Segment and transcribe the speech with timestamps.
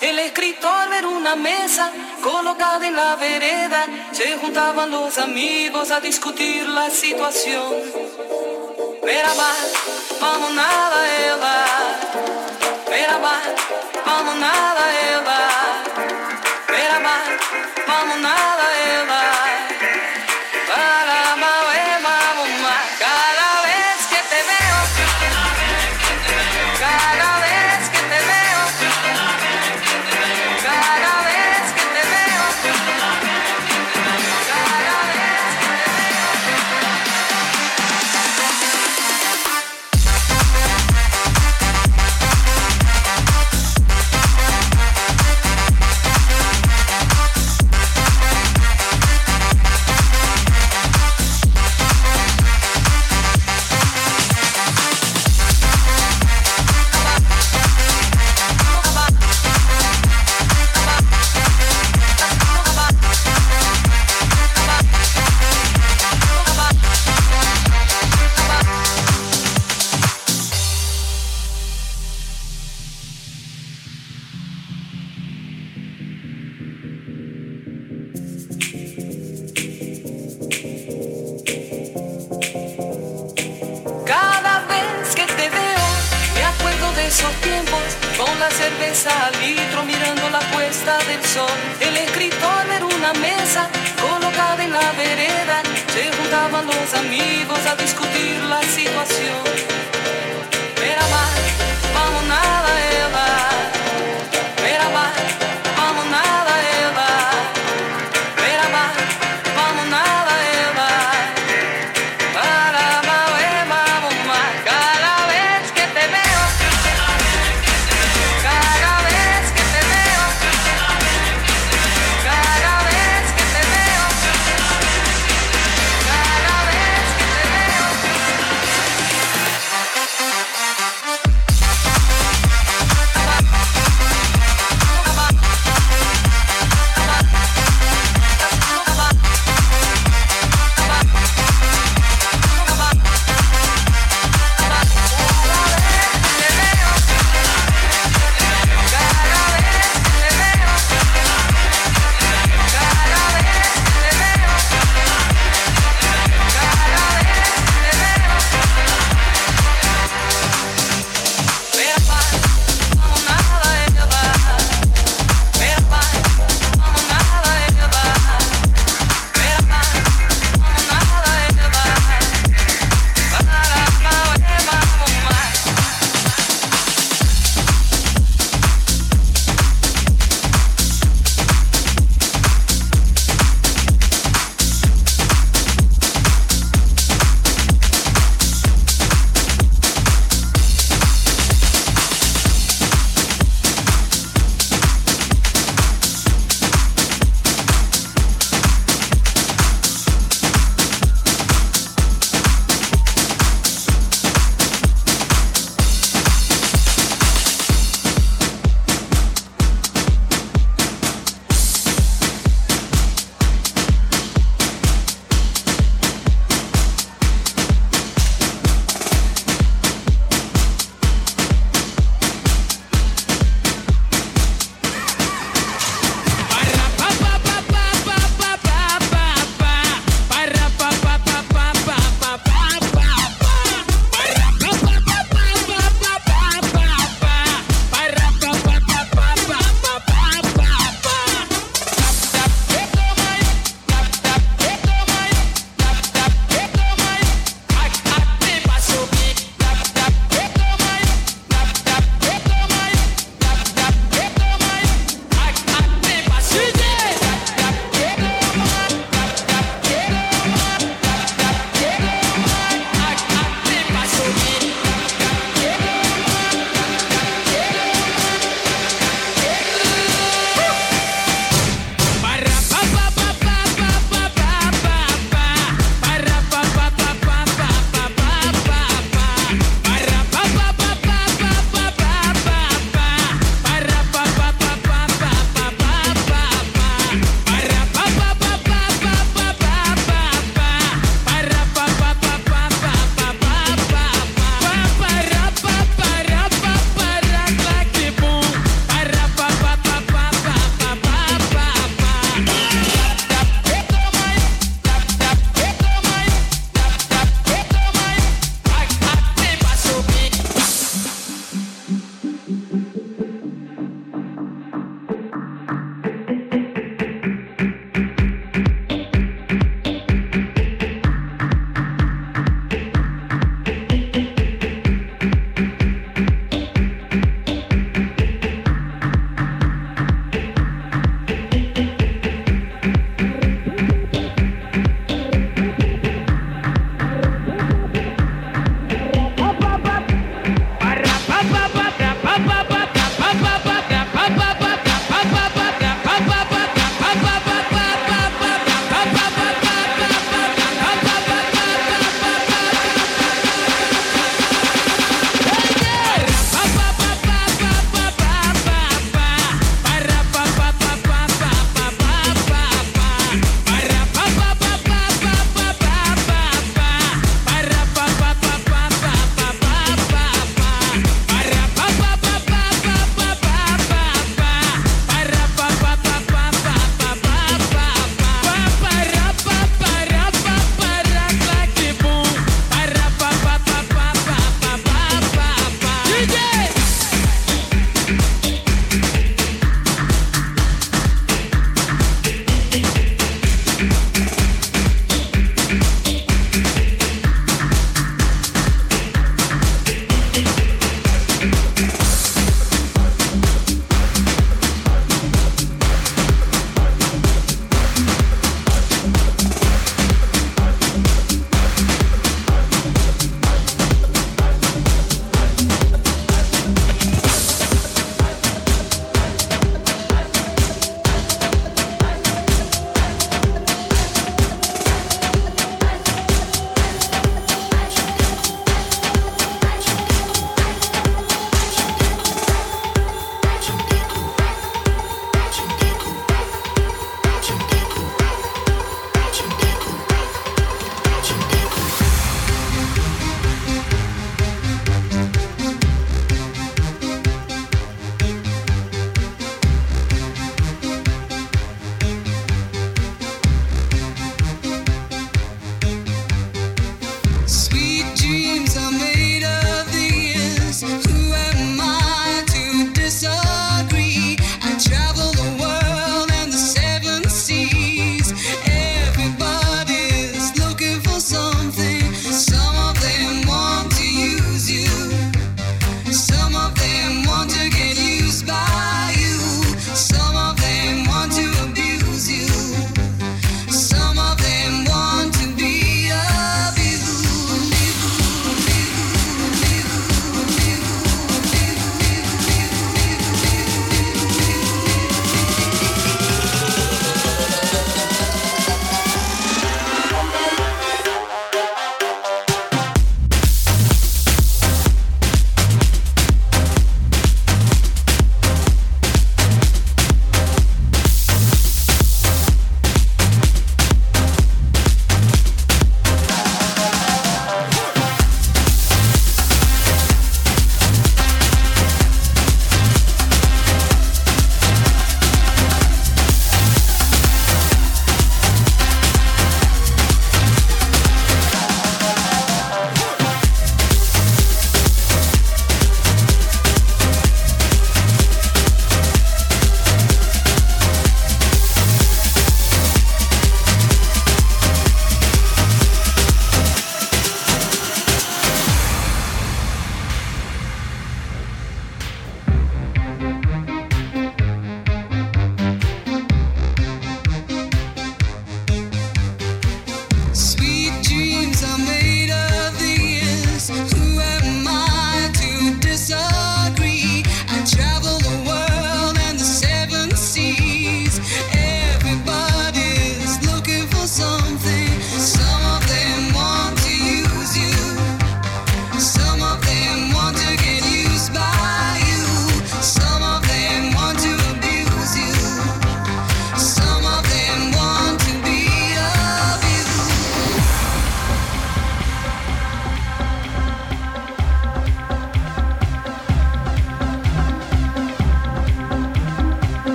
[0.00, 1.92] el escritor era una mesa
[2.22, 7.70] colocada en la vereda, se juntaban los amigos a discutir la situación.
[9.04, 9.50] Merhaba,
[10.22, 11.64] vamos nada, Eva.
[12.88, 13.32] Merhaba,
[14.06, 14.84] vamos nada,
[15.18, 15.61] Eva.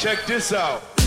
[0.00, 0.99] Check this out.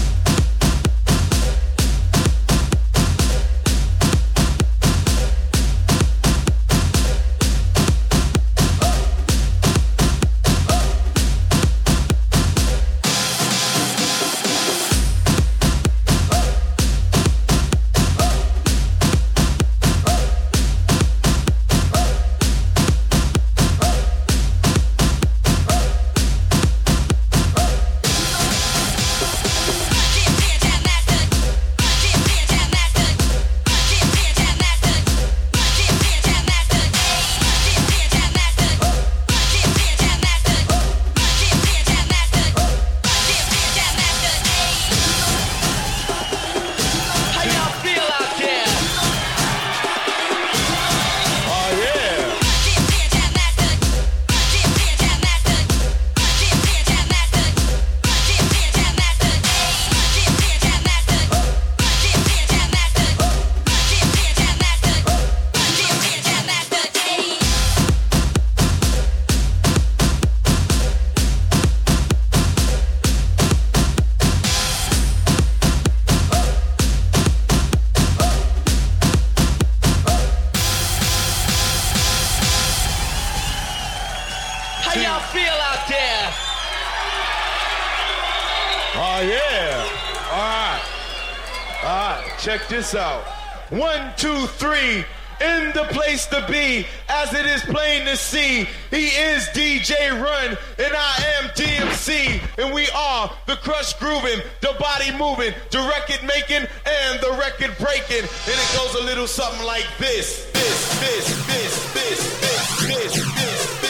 [94.64, 95.04] three
[95.42, 98.66] in the place to be, as it is plain to see.
[98.92, 104.74] He is DJ Run, and I am DMC, and we are the crush grooving, the
[104.80, 108.24] body moving, the record making, and the record breaking.
[108.24, 113.36] And it goes a little something like this, this, this, this, this, this, this, this.
[113.36, 113.83] this.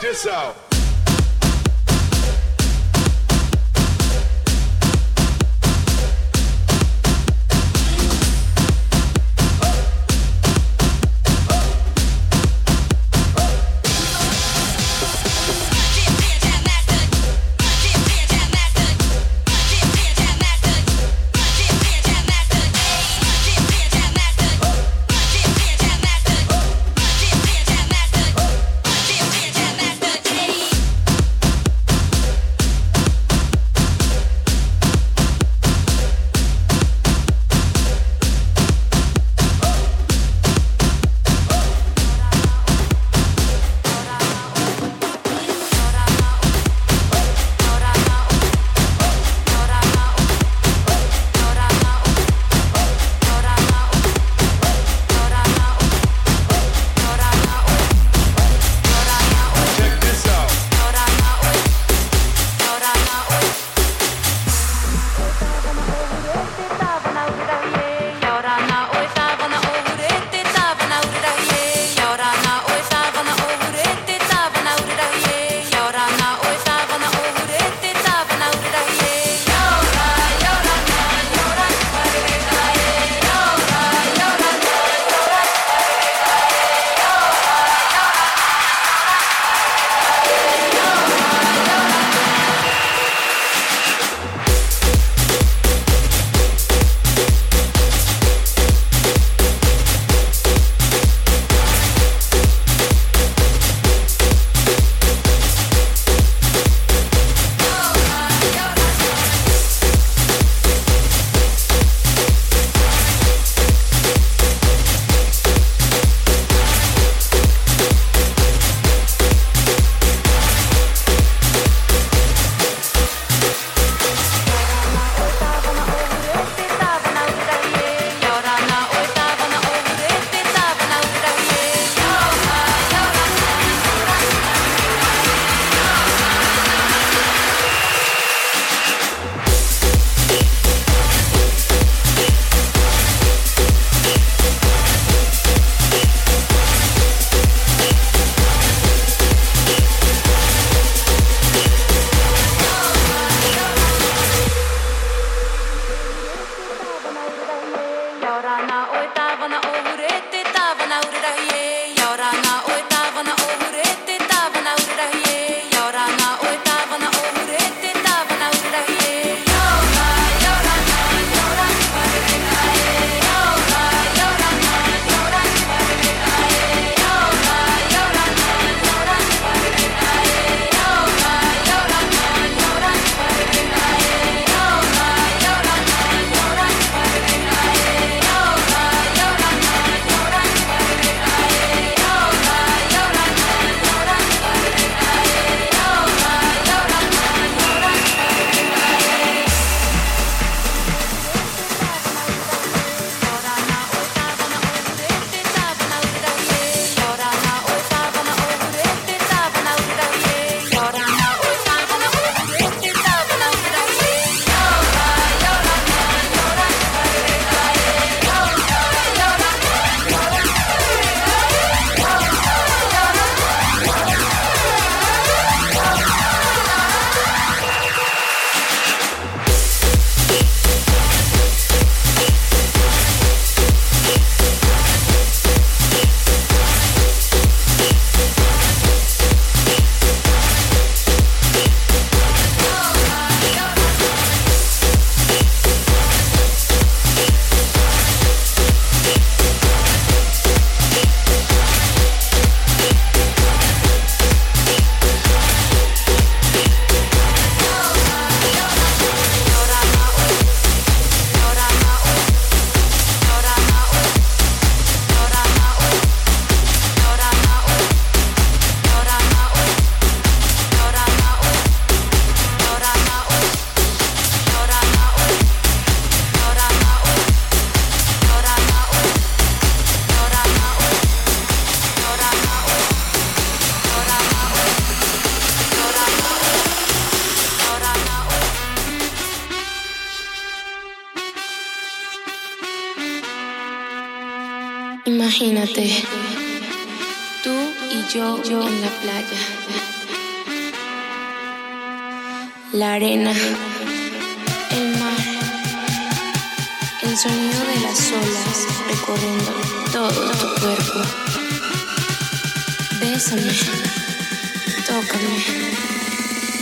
[0.00, 0.69] This out.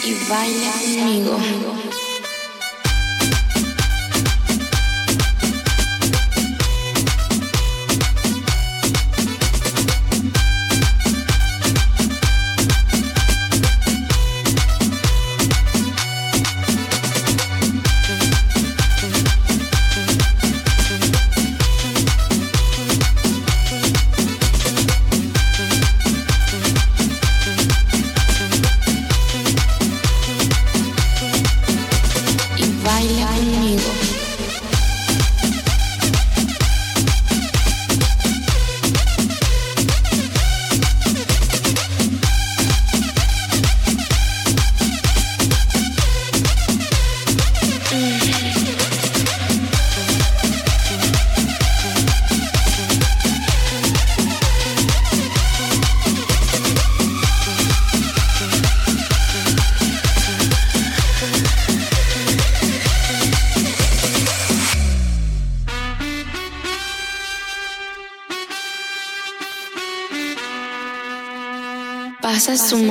[0.08, 0.72] Y baila
[1.30, 2.07] conmigo.
[72.56, 72.87] façon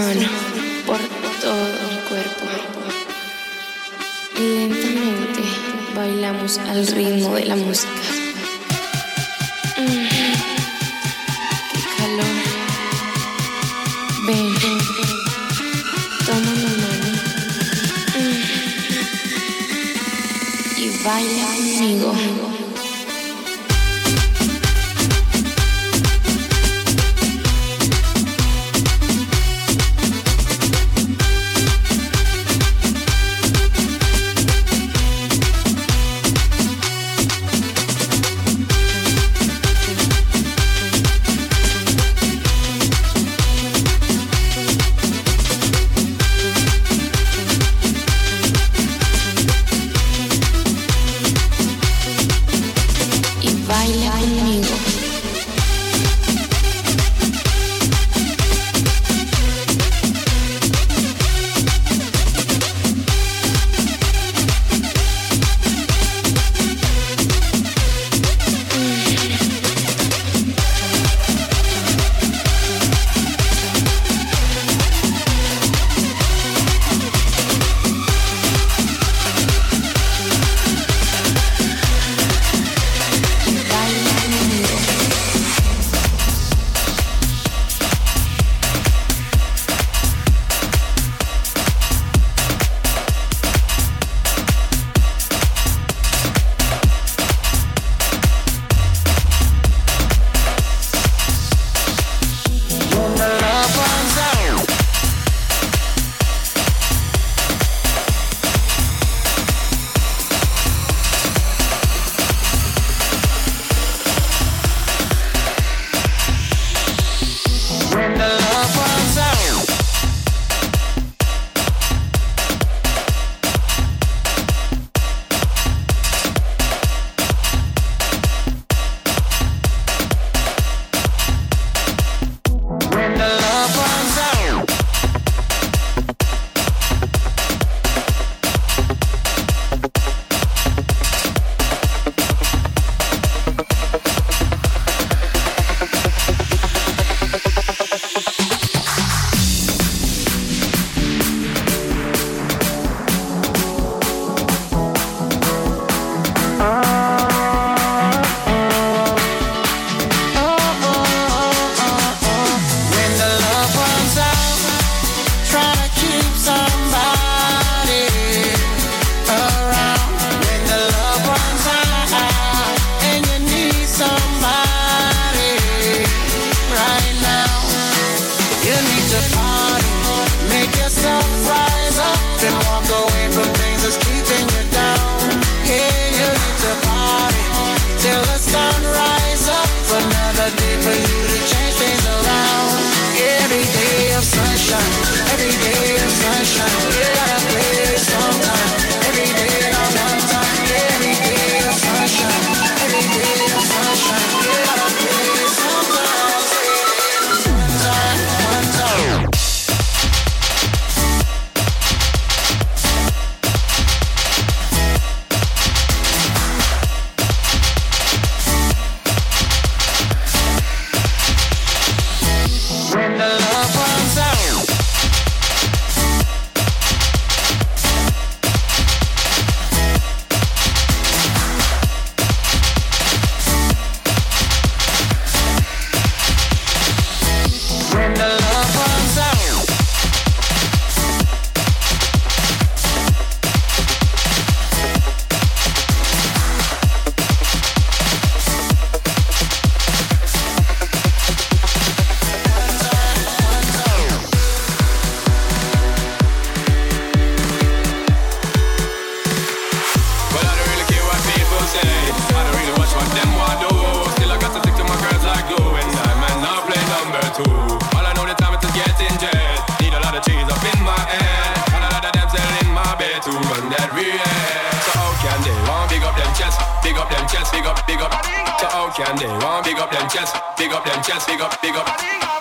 [278.88, 279.28] out, can they?
[279.46, 282.37] One big up them chest, big up them chest, big up, big up.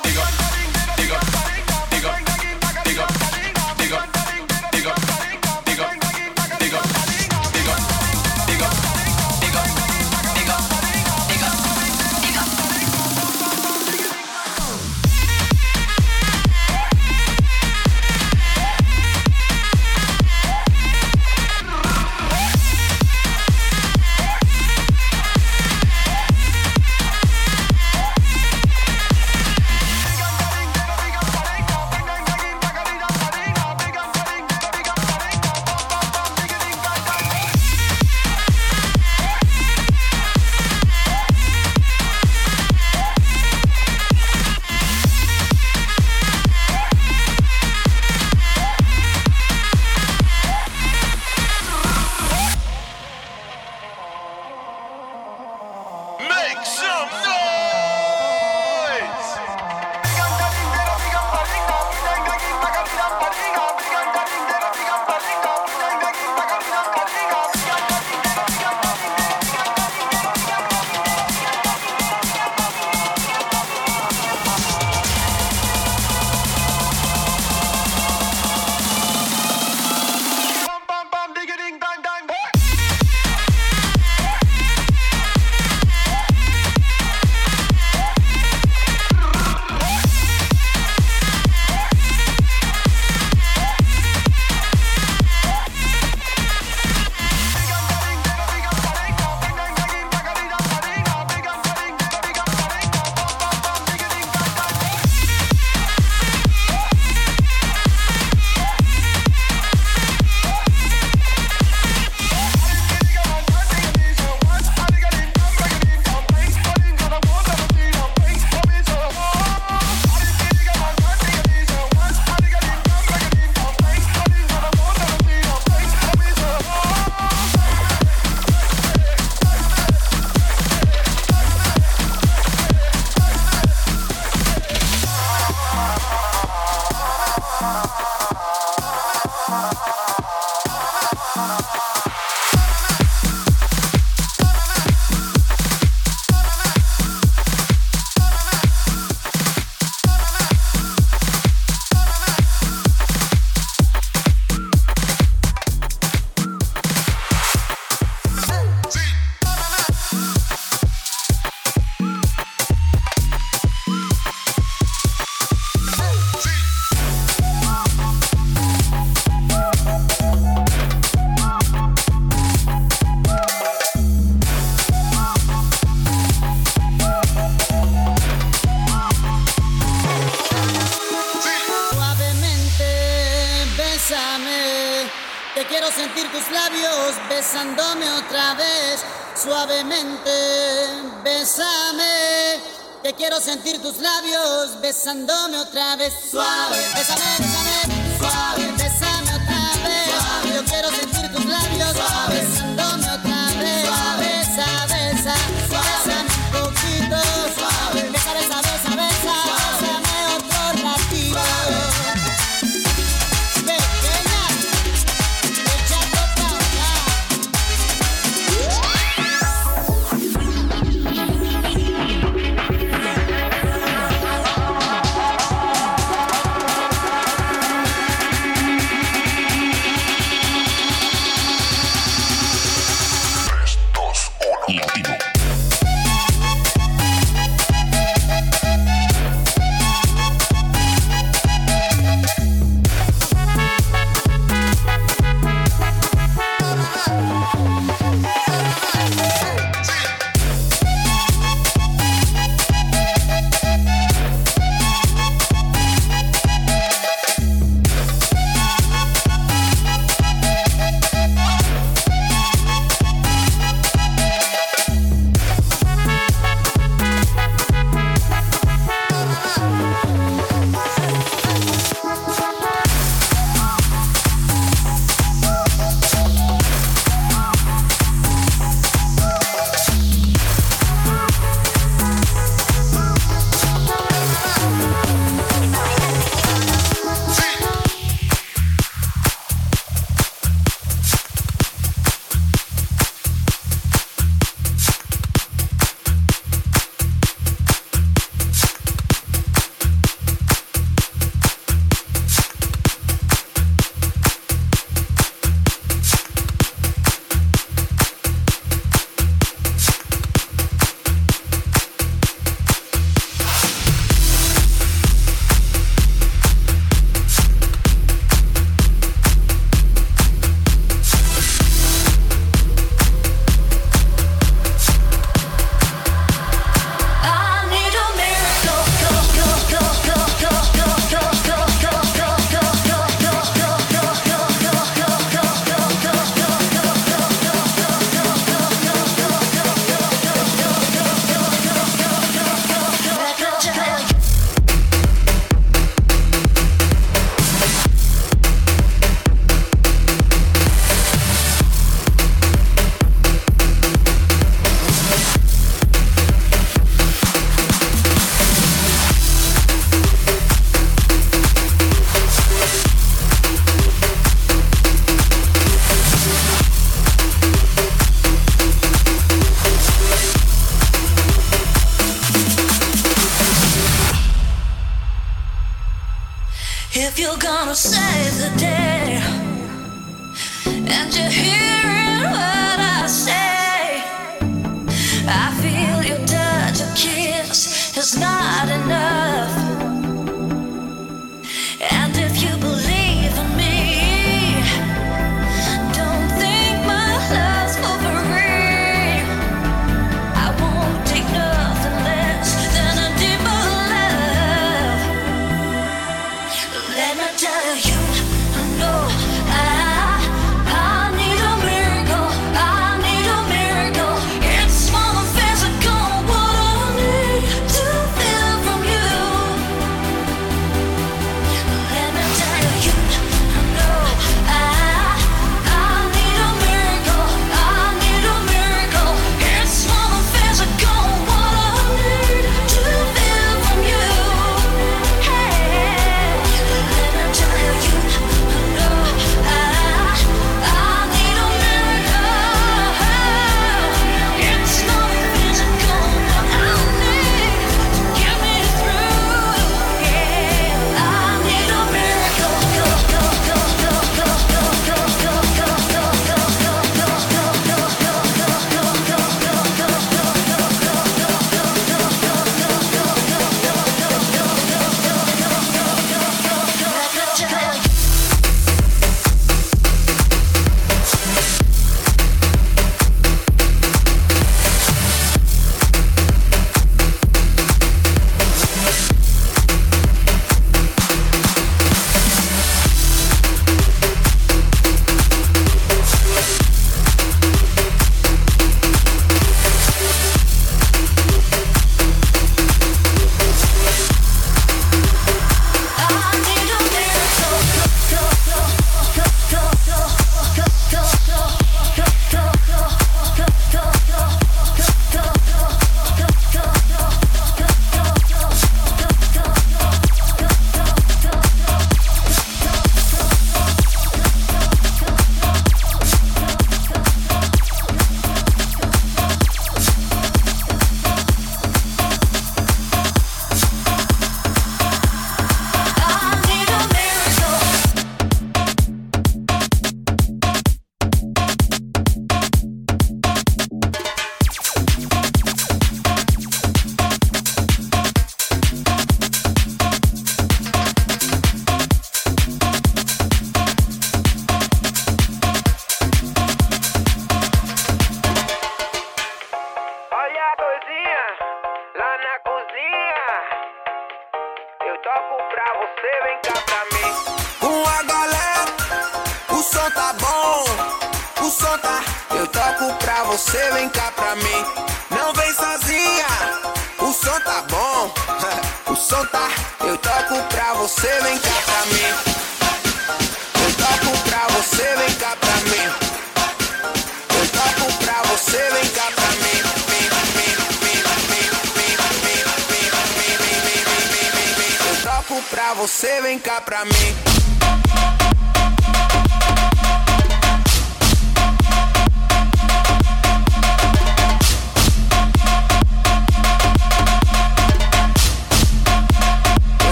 [193.47, 196.13] sentir tus labios besándome otra vez.
[196.33, 196.77] Suave.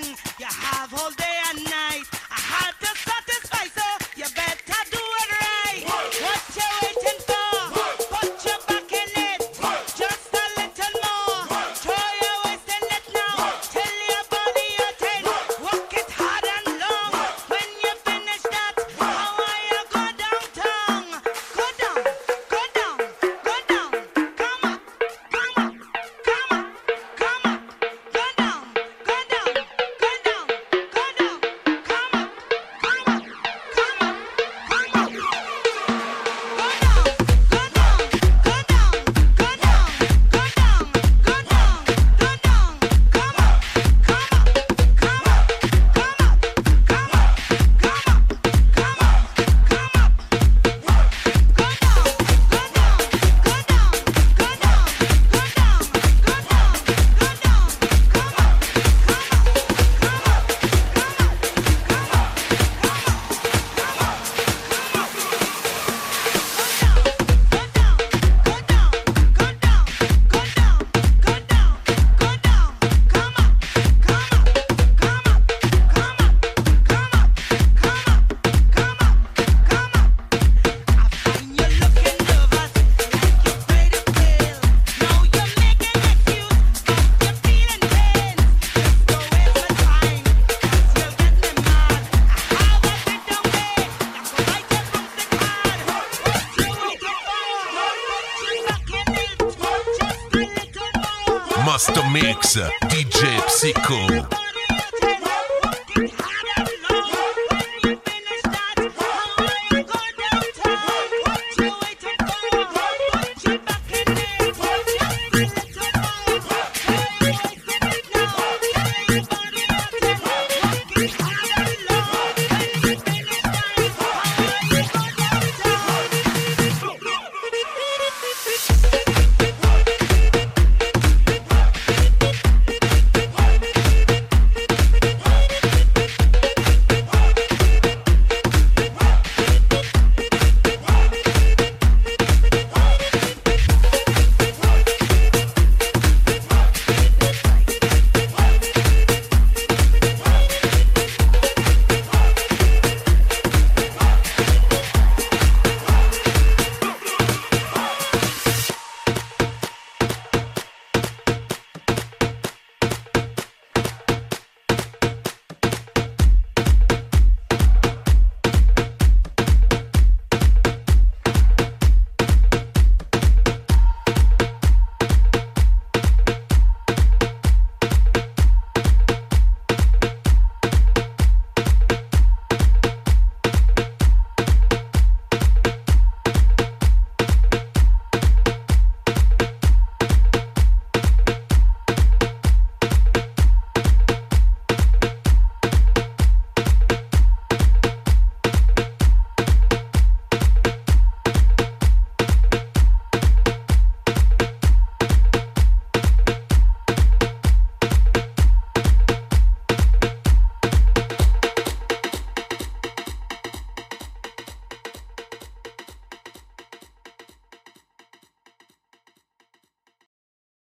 [0.00, 1.25] thing you have all day.